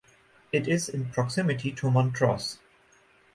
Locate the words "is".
0.67-0.89